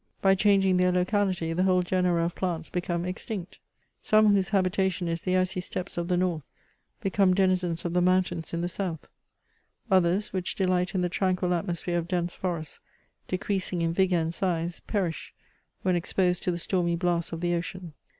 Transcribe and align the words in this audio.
By 0.19 0.33
chan^ng 0.33 0.79
their 0.79 0.91
locality, 0.91 1.51
whole 1.51 1.83
genera 1.83 2.25
of 2.25 2.33
plants 2.33 2.71
become 2.71 3.05
extinct; 3.05 3.59
some 4.01 4.33
whose 4.33 4.49
habitation 4.49 5.07
is 5.07 5.21
the 5.21 5.37
icy 5.37 5.61
Steppes 5.61 5.95
of 5.95 6.07
the 6.07 6.17
North, 6.17 6.49
become 7.01 7.35
denizens 7.35 7.85
of 7.85 7.93
the 7.93 8.01
mountains 8.01 8.51
in 8.51 8.61
the 8.61 8.67
south; 8.67 9.07
others 9.91 10.33
which 10.33 10.55
delight 10.55 10.95
in 10.95 11.01
the 11.01 11.07
tranquil 11.07 11.53
at 11.53 11.67
mosphere 11.67 11.99
of 11.99 12.07
dense 12.07 12.33
forests, 12.33 12.79
decreasing 13.27 13.83
in 13.83 13.93
vigour 13.93 14.17
and 14.19 14.33
size, 14.33 14.79
perish 14.87 15.35
when 15.83 15.95
exposed 15.95 16.41
to 16.41 16.49
the 16.51 16.57
stormy 16.57 16.95
blasts 16.95 17.31
of 17.31 17.39
the 17.41 17.53
ocean. 17.53 17.93